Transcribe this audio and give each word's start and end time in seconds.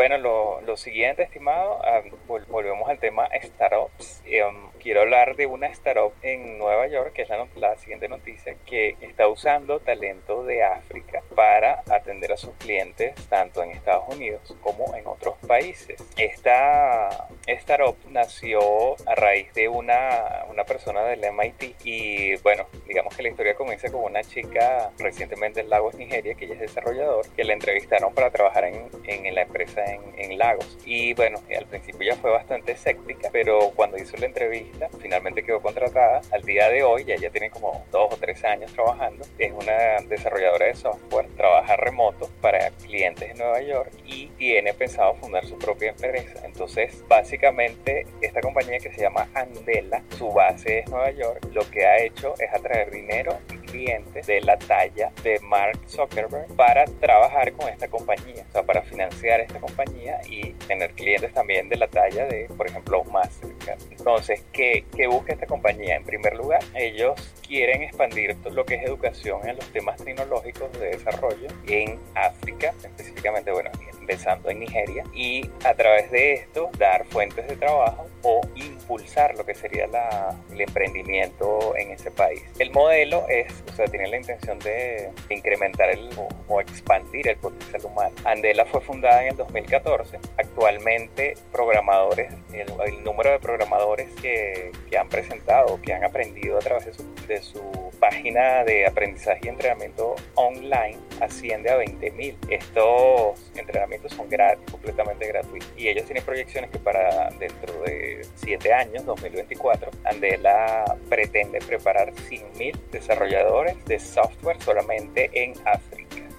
bueno, 0.00 0.16
lo, 0.16 0.62
lo 0.62 0.78
siguiente, 0.78 1.24
estimado, 1.24 1.78
ah, 1.84 2.00
volvemos 2.26 2.88
al 2.88 2.98
tema 2.98 3.28
startups. 3.42 4.22
Um, 4.24 4.70
quiero 4.80 5.02
hablar 5.02 5.36
de 5.36 5.44
una 5.44 5.66
startup 5.66 6.14
en 6.22 6.56
Nueva 6.56 6.86
York, 6.86 7.12
que 7.12 7.20
es 7.20 7.28
la, 7.28 7.46
la, 7.56 7.76
siguiente 7.76 8.08
noticia, 8.08 8.56
que 8.64 8.96
está 9.02 9.28
usando 9.28 9.78
talento 9.78 10.42
de 10.44 10.64
África 10.64 11.22
para 11.34 11.82
atender 11.90 12.32
a 12.32 12.38
sus 12.38 12.54
clientes 12.54 13.14
tanto 13.28 13.62
en 13.62 13.72
Estados 13.72 14.04
Unidos 14.08 14.56
como 14.62 14.96
en 14.96 15.06
otros 15.06 15.34
países. 15.46 16.02
Esta 16.16 17.28
startup 17.46 17.98
nació 18.08 18.94
a 19.06 19.14
raíz 19.16 19.52
de 19.52 19.68
una, 19.68 20.46
una 20.48 20.64
persona 20.64 21.04
del 21.04 21.30
MIT 21.30 21.76
y 21.84 22.36
bueno, 22.36 22.64
digamos 22.86 23.14
que 23.14 23.22
la 23.22 23.28
historia 23.28 23.54
comienza 23.54 23.92
con 23.92 24.04
una 24.04 24.22
chica 24.22 24.92
recientemente 24.98 25.60
en 25.60 25.68
Lagos, 25.68 25.94
Nigeria, 25.94 26.34
que 26.36 26.46
ella 26.46 26.54
es 26.54 26.60
desarrollador, 26.60 27.28
que 27.36 27.44
la 27.44 27.52
entrevistaron 27.52 28.14
para 28.14 28.30
trabajar 28.30 28.64
en, 28.64 28.88
en 29.04 29.34
la 29.34 29.42
empresa 29.42 29.89
en, 29.92 30.00
en 30.16 30.38
Lagos. 30.38 30.78
Y 30.84 31.14
bueno, 31.14 31.38
al 31.56 31.66
principio 31.66 32.12
ya 32.12 32.16
fue 32.16 32.30
bastante 32.30 32.72
escéptica, 32.72 33.28
pero 33.32 33.70
cuando 33.74 33.96
hizo 33.96 34.16
la 34.16 34.26
entrevista, 34.26 34.88
finalmente 35.00 35.42
quedó 35.42 35.60
contratada. 35.60 36.20
Al 36.32 36.42
día 36.42 36.68
de 36.68 36.82
hoy, 36.82 37.04
ya 37.04 37.14
ella 37.14 37.30
tiene 37.30 37.50
como 37.50 37.84
dos 37.90 38.12
o 38.12 38.16
tres 38.16 38.44
años 38.44 38.72
trabajando, 38.72 39.24
es 39.38 39.52
una 39.52 40.00
desarrolladora 40.08 40.66
de 40.66 40.74
software, 40.74 41.28
trabaja 41.36 41.76
remoto 41.76 42.30
para 42.40 42.70
clientes 42.70 43.30
en 43.30 43.38
Nueva 43.38 43.60
York 43.62 43.92
y 44.06 44.26
tiene 44.38 44.74
pensado 44.74 45.14
fundar 45.14 45.44
su 45.46 45.58
propia 45.58 45.90
empresa. 45.90 46.40
Entonces, 46.44 47.02
básicamente, 47.08 48.06
esta 48.20 48.40
compañía 48.40 48.78
que 48.78 48.92
se 48.92 49.02
llama 49.02 49.28
Andela, 49.34 50.02
su 50.16 50.30
base 50.32 50.80
es 50.80 50.90
Nueva 50.90 51.10
York, 51.10 51.46
lo 51.52 51.68
que 51.70 51.86
ha 51.86 51.98
hecho 51.98 52.34
es 52.38 52.52
atraer 52.52 52.90
dinero 52.90 53.38
clientes 53.70 54.26
de 54.26 54.40
la 54.40 54.58
talla 54.58 55.12
de 55.22 55.38
Mark 55.40 55.78
Zuckerberg 55.86 56.54
para 56.56 56.84
trabajar 56.84 57.52
con 57.52 57.68
esta 57.68 57.88
compañía, 57.88 58.44
o 58.48 58.52
sea, 58.52 58.62
para 58.62 58.82
financiar 58.82 59.40
esta 59.40 59.60
compañía 59.60 60.20
y 60.28 60.52
tener 60.66 60.92
clientes 60.92 61.32
también 61.32 61.68
de 61.68 61.76
la 61.76 61.88
talla 61.88 62.26
de, 62.26 62.46
por 62.56 62.66
ejemplo, 62.66 63.04
Mastercard. 63.04 63.80
Entonces, 63.90 64.42
¿qué, 64.52 64.84
qué 64.96 65.06
busca 65.06 65.32
esta 65.32 65.46
compañía? 65.46 65.96
En 65.96 66.04
primer 66.04 66.34
lugar, 66.36 66.62
ellos 66.74 67.32
quieren 67.46 67.82
expandir 67.82 68.36
lo 68.52 68.64
que 68.64 68.76
es 68.76 68.84
educación 68.84 69.48
en 69.48 69.56
los 69.56 69.72
temas 69.72 70.02
tecnológicos 70.02 70.72
de 70.78 70.90
desarrollo 70.90 71.48
en 71.66 71.98
África, 72.14 72.74
específicamente, 72.82 73.50
bueno, 73.50 73.70
empezando 74.00 74.50
en 74.50 74.60
Nigeria, 74.60 75.04
y 75.14 75.48
a 75.64 75.74
través 75.74 76.10
de 76.10 76.34
esto 76.34 76.70
dar 76.78 77.04
fuentes 77.06 77.46
de 77.46 77.56
trabajo 77.56 78.06
o 78.22 78.40
impulsar 78.54 79.36
lo 79.36 79.44
que 79.44 79.54
sería 79.54 79.86
la, 79.86 80.34
el 80.50 80.60
emprendimiento 80.60 81.74
en 81.76 81.92
ese 81.92 82.10
país. 82.10 82.42
El 82.58 82.70
modelo 82.70 83.26
es, 83.28 83.52
o 83.70 83.72
sea, 83.74 83.86
tiene 83.86 84.08
la 84.08 84.16
intención 84.16 84.58
de 84.58 85.10
incrementar 85.28 85.90
el, 85.90 86.10
o, 86.48 86.60
expandir 86.60 87.28
el 87.28 87.36
potencial 87.36 87.84
humano. 87.84 88.14
Andela 88.24 88.64
fue 88.66 88.80
fundada 88.80 89.22
en 89.22 89.28
el 89.30 89.36
2014. 89.36 90.18
Actualmente, 90.36 91.34
programadores, 91.52 92.32
el, 92.52 93.04
número 93.04 93.30
de 93.30 93.38
programadores 93.38 94.10
que, 94.20 94.72
que, 94.88 94.98
han 94.98 95.08
presentado, 95.08 95.80
que 95.80 95.92
han 95.92 96.04
aprendido 96.04 96.56
a 96.58 96.60
través 96.60 96.86
de 96.86 96.92
su, 96.92 97.14
de 97.26 97.42
su 97.42 97.90
página 97.98 98.64
de 98.64 98.86
aprendizaje 98.86 99.40
y 99.44 99.48
entrenamiento 99.48 100.16
online 100.34 100.98
asciende 101.20 101.70
a 101.70 101.78
20.000. 101.78 102.36
Estos 102.48 103.50
entrenamientos 103.54 104.12
son 104.12 104.28
gratis, 104.28 104.64
completamente 104.70 105.26
gratuitos. 105.26 105.68
Y 105.76 105.88
ellos 105.88 106.04
tienen 106.04 106.24
proyecciones 106.24 106.70
que 106.70 106.78
para 106.78 107.30
dentro 107.38 107.82
de 107.82 108.26
7 108.36 108.72
años, 108.72 109.04
2024, 109.06 109.90
Andela 110.04 110.84
pretende 111.08 111.58
preparar 111.60 112.12
100.000 112.12 112.76
desarrolladores 112.90 113.82
de 113.84 113.98
software 113.98 114.60
solamente 114.62 115.30
en 115.32 115.52
África. 115.64 115.89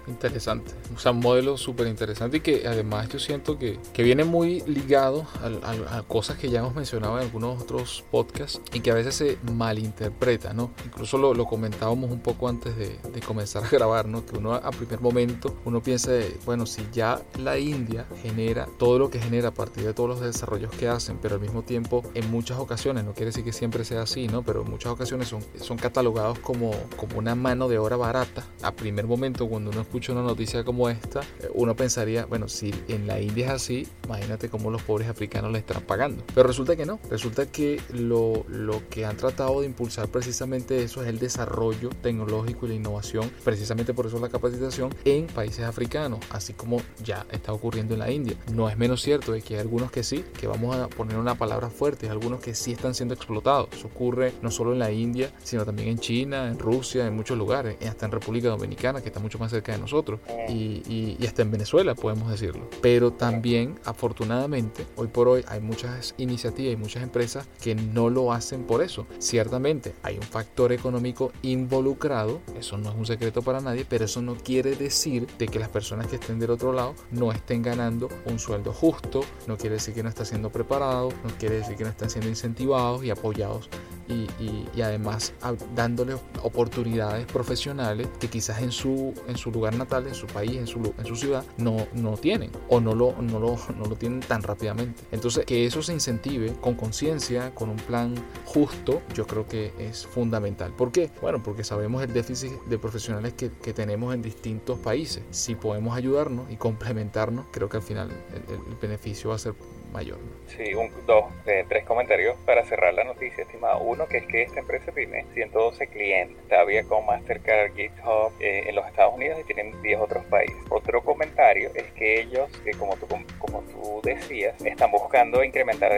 Interesante. 0.07 0.71
O 0.95 0.99
sea, 0.99 1.11
un 1.11 1.19
modelo 1.19 1.57
súper 1.57 1.87
interesante 1.87 2.37
y 2.37 2.39
que 2.39 2.67
además 2.67 3.07
yo 3.09 3.19
siento 3.19 3.57
que, 3.57 3.79
que 3.93 4.03
viene 4.03 4.23
muy 4.23 4.61
ligado 4.61 5.27
a, 5.63 5.97
a, 5.97 6.03
cosas 6.03 6.37
que 6.37 6.49
ya 6.49 6.59
hemos 6.59 6.75
mencionado 6.75 7.17
en 7.17 7.23
algunos 7.23 7.61
otros 7.61 8.03
podcasts 8.09 8.61
y 8.73 8.79
que 8.79 8.91
a 8.91 8.95
veces 8.95 9.15
se 9.15 9.37
malinterpreta, 9.53 10.53
¿no? 10.53 10.71
Incluso 10.85 11.17
lo, 11.17 11.33
lo 11.33 11.45
comentábamos 11.45 12.09
un 12.11 12.19
poco 12.19 12.49
antes 12.49 12.75
de, 12.75 12.97
de, 13.13 13.21
comenzar 13.21 13.63
a 13.63 13.69
grabar, 13.69 14.07
¿no? 14.07 14.25
Que 14.25 14.37
uno 14.37 14.53
a 14.53 14.71
primer 14.71 15.01
momento, 15.01 15.55
uno 15.65 15.81
piensa, 15.81 16.11
bueno, 16.45 16.65
si 16.65 16.85
ya 16.91 17.21
la 17.37 17.59
India 17.59 18.05
genera 18.21 18.67
todo 18.79 18.97
lo 18.97 19.09
que 19.09 19.19
genera 19.19 19.49
a 19.49 19.53
partir 19.53 19.85
de 19.85 19.93
todos 19.93 20.09
los 20.09 20.21
desarrollos 20.21 20.71
que 20.71 20.87
hacen, 20.87 21.19
pero 21.21 21.35
al 21.35 21.41
mismo 21.41 21.61
tiempo 21.61 22.03
en 22.15 22.29
muchas 22.31 22.57
ocasiones, 22.57 23.05
no 23.05 23.13
quiere 23.13 23.27
decir 23.27 23.43
que 23.43 23.53
siempre 23.53 23.85
sea 23.85 24.01
así, 24.01 24.27
¿no? 24.27 24.41
Pero 24.41 24.63
en 24.63 24.69
muchas 24.69 24.91
ocasiones 24.91 25.27
son, 25.27 25.43
son 25.59 25.77
catalogados 25.77 26.39
como, 26.39 26.71
como 26.97 27.19
una 27.19 27.35
mano 27.35 27.67
de 27.67 27.77
obra 27.77 27.97
barata. 27.97 28.45
A 28.63 28.71
primer 28.71 29.05
momento, 29.05 29.47
cuando 29.47 29.69
uno 29.69 29.81
escucha 29.91 30.13
una 30.13 30.21
noticia 30.21 30.63
como 30.63 30.87
esta, 30.87 31.19
eh, 31.19 31.49
uno 31.53 31.75
pensaría, 31.75 32.25
bueno, 32.25 32.47
si 32.47 32.73
en 32.87 33.07
la 33.07 33.19
India 33.19 33.47
es 33.47 33.51
así, 33.51 33.87
imagínate 34.05 34.47
cómo 34.47 34.71
los 34.71 34.81
pobres 34.83 35.09
africanos 35.09 35.51
le 35.51 35.59
están 35.59 35.81
pagando. 35.81 36.23
Pero 36.33 36.47
resulta 36.47 36.77
que 36.77 36.85
no, 36.85 36.97
resulta 37.09 37.45
que 37.47 37.81
lo, 37.91 38.45
lo 38.47 38.87
que 38.89 39.05
han 39.05 39.17
tratado 39.17 39.59
de 39.59 39.67
impulsar 39.67 40.07
precisamente 40.07 40.81
eso 40.81 41.03
es 41.03 41.09
el 41.09 41.19
desarrollo 41.19 41.89
tecnológico 42.01 42.65
y 42.65 42.69
la 42.69 42.75
innovación, 42.75 43.29
precisamente 43.43 43.93
por 43.93 44.05
eso 44.05 44.17
la 44.21 44.29
capacitación 44.29 44.95
en 45.03 45.27
países 45.27 45.65
africanos, 45.65 46.21
así 46.29 46.53
como 46.53 46.81
ya 47.03 47.25
está 47.29 47.51
ocurriendo 47.51 47.93
en 47.95 47.99
la 47.99 48.11
India. 48.11 48.37
No 48.53 48.69
es 48.69 48.77
menos 48.77 49.01
cierto 49.01 49.33
de 49.33 49.41
que 49.41 49.55
hay 49.55 49.59
algunos 49.59 49.91
que 49.91 50.03
sí, 50.03 50.23
que 50.39 50.47
vamos 50.47 50.73
a 50.73 50.87
poner 50.87 51.17
una 51.17 51.35
palabra 51.35 51.69
fuerte, 51.69 52.07
algunos 52.07 52.39
que 52.39 52.55
sí 52.55 52.71
están 52.71 52.95
siendo 52.95 53.13
explotados. 53.13 53.67
Eso 53.73 53.87
ocurre 53.87 54.31
no 54.41 54.51
solo 54.51 54.71
en 54.71 54.79
la 54.79 54.89
India, 54.89 55.33
sino 55.43 55.65
también 55.65 55.89
en 55.89 55.99
China, 55.99 56.47
en 56.47 56.57
Rusia, 56.57 57.05
en 57.05 57.13
muchos 57.13 57.37
lugares, 57.37 57.75
hasta 57.85 58.05
en 58.05 58.13
República 58.13 58.47
Dominicana, 58.47 59.01
que 59.01 59.09
está 59.09 59.19
mucho 59.19 59.37
más 59.37 59.51
cerca 59.51 59.73
de 59.73 59.80
nosotros 59.81 60.19
y, 60.49 61.17
hasta 61.25 61.43
en 61.43 61.51
Venezuela 61.51 61.95
podemos 61.95 62.29
decirlo. 62.29 62.69
Pero 62.81 63.11
también, 63.11 63.79
afortunadamente, 63.85 64.85
hoy 64.95 65.07
por 65.07 65.27
hoy 65.27 65.45
hay 65.47 65.61
muchas 65.61 66.13
iniciativas 66.17 66.73
y 66.73 66.77
muchas 66.77 67.03
empresas 67.03 67.47
que 67.61 67.75
no 67.75 68.09
lo 68.09 68.33
hacen 68.33 68.63
por 68.63 68.81
eso. 68.81 69.07
Ciertamente 69.19 69.93
hay 70.03 70.17
un 70.17 70.23
factor 70.23 70.71
económico 70.71 71.31
involucrado, 71.41 72.41
eso 72.57 72.77
no 72.77 72.89
es 72.89 72.95
un 72.95 73.05
secreto 73.05 73.41
para 73.41 73.61
nadie, 73.61 73.85
pero 73.87 74.05
eso 74.05 74.21
no 74.21 74.35
quiere 74.35 74.75
decir 74.75 75.27
de 75.37 75.47
que 75.47 75.59
las 75.59 75.69
personas 75.69 76.07
que 76.07 76.15
estén 76.15 76.39
del 76.39 76.51
otro 76.51 76.73
lado 76.73 76.95
no 77.11 77.31
estén 77.31 77.61
ganando 77.61 78.09
un 78.25 78.39
sueldo 78.39 78.73
justo, 78.73 79.21
no 79.47 79.57
quiere 79.57 79.75
decir 79.75 79.93
que 79.93 80.03
no 80.03 80.09
estén 80.09 80.25
siendo 80.25 80.49
preparados, 80.49 81.13
no 81.23 81.29
quiere 81.39 81.55
decir 81.55 81.75
que 81.75 81.83
no 81.83 81.89
estén 81.89 82.09
siendo 82.09 82.29
incentivados 82.29 83.03
y 83.03 83.09
apoyados 83.09 83.69
y, 84.07 84.81
además 84.81 85.33
dándole 85.75 86.15
oportunidades 86.43 87.25
profesionales 87.27 88.07
que 88.19 88.27
quizás 88.27 88.61
en 88.61 88.71
su, 88.71 89.13
en 89.27 89.37
su 89.37 89.51
lugar 89.51 89.70
natal, 89.77 90.07
en 90.07 90.15
su 90.15 90.27
país, 90.27 90.57
en 90.57 90.67
su, 90.67 90.93
en 90.97 91.05
su 91.05 91.15
ciudad, 91.15 91.43
no, 91.57 91.87
no 91.93 92.17
tienen 92.17 92.51
o 92.69 92.79
no 92.79 92.95
lo, 92.95 93.15
no, 93.21 93.39
lo, 93.39 93.57
no 93.77 93.85
lo 93.85 93.95
tienen 93.95 94.19
tan 94.21 94.43
rápidamente. 94.43 95.03
Entonces, 95.11 95.45
que 95.45 95.65
eso 95.65 95.81
se 95.81 95.93
incentive 95.93 96.53
con 96.61 96.75
conciencia, 96.75 97.53
con 97.53 97.69
un 97.69 97.77
plan 97.77 98.15
justo, 98.45 99.01
yo 99.13 99.25
creo 99.27 99.47
que 99.47 99.73
es 99.79 100.05
fundamental. 100.05 100.73
¿Por 100.73 100.91
qué? 100.91 101.11
Bueno, 101.21 101.41
porque 101.43 101.63
sabemos 101.63 102.03
el 102.03 102.13
déficit 102.13 102.51
de 102.69 102.77
profesionales 102.77 103.33
que, 103.33 103.51
que 103.51 103.73
tenemos 103.73 104.13
en 104.13 104.21
distintos 104.21 104.79
países. 104.79 105.23
Si 105.31 105.55
podemos 105.55 105.95
ayudarnos 105.95 106.51
y 106.51 106.57
complementarnos, 106.57 107.45
creo 107.51 107.69
que 107.69 107.77
al 107.77 107.83
final 107.83 108.09
el 108.09 108.75
beneficio 108.81 109.29
va 109.29 109.35
a 109.35 109.39
ser 109.39 109.53
mayor. 109.91 110.17
Sí, 110.47 110.73
un, 110.73 110.91
dos, 111.05 111.25
eh, 111.45 111.65
tres 111.69 111.85
comentarios 111.85 112.35
para 112.45 112.65
cerrar 112.65 112.93
la 112.93 113.03
noticia, 113.03 113.43
estimado. 113.43 113.79
Uno, 113.79 114.07
que 114.07 114.17
es 114.17 114.25
que 114.25 114.43
esta 114.43 114.59
empresa 114.59 114.91
tiene 114.91 115.25
112 115.33 115.87
clientes, 115.87 116.37
todavía 116.47 116.83
con 116.83 117.05
Mastercard, 117.05 117.73
GitHub 117.75 118.33
eh, 118.39 118.65
en 118.67 118.75
los 118.75 118.85
Estados 118.87 119.15
Unidos 119.15 119.39
y 119.39 119.43
tienen 119.45 119.81
10 119.81 119.99
otros 120.01 120.25
países. 120.25 120.57
Otro 120.69 121.03
comentario 121.03 121.71
es 121.75 121.91
que 121.93 122.21
ellos, 122.21 122.49
que 122.63 122.71
como 122.71 122.95
tú, 122.97 123.07
como 123.39 123.61
tú 123.61 124.01
decías, 124.03 124.59
están 124.63 124.91
buscando 124.91 125.43
incrementar 125.43 125.91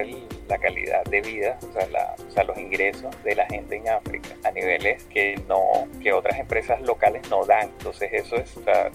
la 0.47 0.57
calidad 0.57 1.03
de 1.05 1.21
vida, 1.21 1.57
o 1.61 1.73
sea, 1.73 2.15
o 2.27 2.31
sea, 2.31 2.43
los 2.43 2.57
ingresos 2.57 3.15
de 3.23 3.35
la 3.35 3.45
gente 3.47 3.77
en 3.77 3.89
África 3.89 4.29
a 4.43 4.51
niveles 4.51 5.03
que 5.05 5.41
no 5.47 5.87
que 6.01 6.13
otras 6.13 6.39
empresas 6.39 6.81
locales 6.81 7.29
no 7.29 7.45
dan. 7.45 7.69
Entonces 7.77 8.09
eso 8.11 8.35
es 8.35 8.53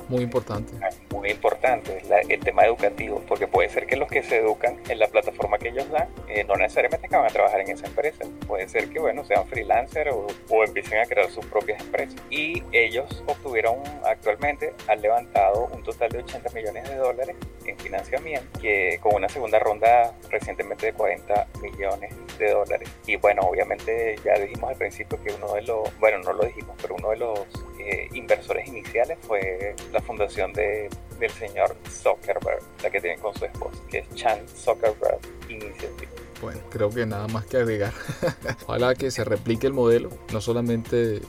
muy 0.08 0.22
importante. 0.22 0.72
Muy 1.10 1.30
importante, 1.30 2.02
el 2.28 2.40
tema 2.40 2.64
educativo, 2.64 3.22
porque 3.26 3.46
puede 3.46 3.68
ser 3.68 3.86
que 3.86 3.96
los 3.96 4.08
que 4.08 4.22
se 4.22 4.38
educan 4.38 4.78
en 4.88 4.98
la 4.98 5.08
plataforma 5.08 5.58
que 5.58 5.68
ellos 5.68 5.88
dan, 5.90 6.08
eh, 6.28 6.44
no 6.44 6.54
necesariamente 6.54 7.08
que 7.08 7.16
van 7.16 7.26
a 7.26 7.30
trabajar 7.30 7.60
en 7.60 7.70
esa 7.70 7.86
empresa. 7.86 8.24
Puede 8.46 8.68
ser 8.68 8.88
que, 8.88 8.98
bueno, 8.98 9.24
sean 9.24 9.46
freelancers 9.46 10.12
o, 10.12 10.26
o, 10.50 10.64
empiecen 10.64 10.98
a 10.98 11.04
crear 11.06 11.30
sus 11.30 11.44
propias 11.46 11.80
empresas. 11.80 12.16
Y 12.30 12.62
ellos 12.72 13.24
obtuvieron 13.48 13.78
actualmente, 14.04 14.74
han 14.88 15.00
levantado 15.00 15.70
un 15.72 15.82
total 15.82 16.10
de 16.10 16.18
80 16.18 16.50
millones 16.50 16.88
de 16.88 16.96
dólares 16.96 17.36
en 17.64 17.78
financiamiento, 17.78 18.60
que 18.60 18.98
con 19.02 19.14
una 19.14 19.28
segunda 19.28 19.58
ronda 19.58 20.12
recientemente 20.28 20.86
de 20.86 20.92
40 20.92 21.46
millones 21.62 22.14
de 22.38 22.50
dólares. 22.50 22.88
Y 23.06 23.16
bueno, 23.16 23.42
obviamente 23.42 24.16
ya 24.22 24.34
dijimos 24.34 24.70
al 24.70 24.76
principio 24.76 25.18
que 25.22 25.32
uno 25.32 25.54
de 25.54 25.62
los, 25.62 25.98
bueno, 25.98 26.18
no 26.18 26.32
lo 26.34 26.44
dijimos, 26.44 26.76
pero 26.80 26.94
uno 26.96 27.10
de 27.10 27.16
los 27.16 27.40
eh, 27.80 28.08
inversores 28.12 28.68
iniciales 28.68 29.16
fue 29.22 29.74
la 29.92 30.00
fundación 30.00 30.52
de, 30.52 30.90
del 31.18 31.30
señor 31.30 31.74
Zuckerberg, 31.88 32.62
la 32.82 32.90
que 32.90 33.00
tiene 33.00 33.18
con 33.18 33.34
su 33.34 33.46
esposa, 33.46 33.78
que 33.88 33.98
es 34.00 34.14
Chan 34.14 34.46
Zuckerberg 34.46 35.20
Initiative. 35.48 36.08
Bueno, 36.42 36.60
creo 36.70 36.90
que 36.90 37.06
nada 37.06 37.26
más 37.28 37.46
que 37.46 37.56
agregar. 37.56 37.92
Ojalá 38.66 38.94
que 38.94 39.10
se 39.10 39.24
replique 39.24 39.66
el 39.66 39.72
modelo, 39.72 40.10
no 40.32 40.40
solamente 40.40 41.20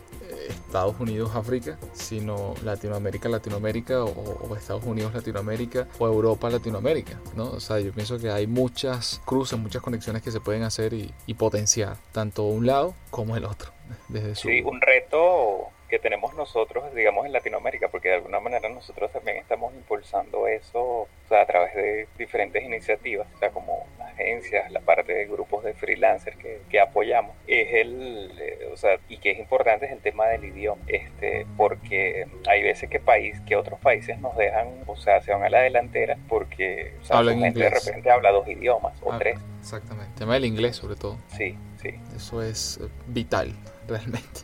Estados 0.51 0.99
Unidos, 0.99 1.31
África, 1.35 1.77
sino 1.93 2.53
Latinoamérica, 2.63 3.29
Latinoamérica 3.29 4.03
o, 4.03 4.55
Estados 4.55 4.83
Unidos, 4.83 5.13
Latinoamérica 5.13 5.87
o 5.97 6.07
Europa, 6.07 6.49
Latinoamérica, 6.49 7.19
¿no? 7.35 7.51
O 7.51 7.59
sea, 7.59 7.79
yo 7.79 7.91
pienso 7.91 8.19
que 8.19 8.29
hay 8.29 8.47
muchas 8.47 9.21
cruces, 9.25 9.57
muchas 9.57 9.81
conexiones 9.81 10.21
que 10.21 10.31
se 10.31 10.39
pueden 10.39 10.63
hacer 10.63 10.93
y, 10.93 11.33
potenciar, 11.39 11.95
tanto 12.11 12.43
un 12.43 12.65
lado 12.65 12.93
como 13.11 13.37
el 13.37 13.45
otro. 13.45 13.71
Desde 14.09 14.35
Sí, 14.35 14.61
un 14.61 14.81
reto 14.81 15.69
que 15.87 15.99
tenemos 15.99 16.33
nosotros, 16.35 16.93
digamos, 16.93 17.25
en 17.25 17.33
Latinoamérica, 17.33 17.87
porque 17.87 18.09
de 18.09 18.15
alguna 18.15 18.39
manera 18.39 18.69
nosotros 18.69 19.11
también 19.11 19.37
estamos 19.37 19.73
impulsando 19.73 20.47
eso 20.47 20.79
o 20.79 21.07
sea, 21.27 21.41
a 21.41 21.45
través 21.45 21.75
de 21.75 22.07
diferentes 22.17 22.63
iniciativas, 22.63 23.27
o 23.35 23.39
sea, 23.39 23.49
como 23.49 23.78
agencias, 24.19 24.71
la 24.71 24.81
parte 24.81 25.13
de 25.13 25.25
grupos 25.25 25.63
de 25.63 25.73
freelancers 25.73 26.37
que, 26.37 26.61
que 26.69 26.79
apoyamos, 26.79 27.35
es 27.47 27.67
el, 27.73 28.31
eh, 28.39 28.69
o 28.71 28.77
sea, 28.77 28.99
y 29.07 29.17
que 29.17 29.31
es 29.31 29.39
importante 29.39 29.85
es 29.85 29.91
el 29.91 29.99
tema 29.99 30.27
del 30.27 30.45
idioma, 30.45 30.81
este, 30.87 31.45
porque 31.57 32.27
hay 32.47 32.63
veces 32.63 32.89
que 32.89 32.99
país, 32.99 33.39
que 33.47 33.55
otros 33.55 33.79
países 33.79 34.19
nos 34.19 34.35
dejan, 34.35 34.67
o 34.87 34.95
sea, 34.95 35.21
se 35.21 35.31
van 35.31 35.43
a 35.43 35.49
la 35.49 35.61
delantera 35.61 36.17
porque 36.27 36.93
o 37.01 37.05
sea, 37.05 37.23
gente 37.23 37.59
de 37.59 37.69
repente 37.69 38.09
habla 38.09 38.31
dos 38.31 38.47
idiomas 38.47 38.93
o 39.01 39.13
ah, 39.13 39.17
tres. 39.19 39.39
Exactamente, 39.59 40.11
el 40.11 40.19
tema 40.19 40.33
del 40.35 40.45
inglés 40.45 40.75
sobre 40.75 40.95
todo. 40.95 41.17
Sí, 41.37 41.57
sí. 41.81 41.95
Eso 42.15 42.41
es 42.41 42.79
eh, 42.81 42.87
vital, 43.07 43.53
realmente. 43.87 44.41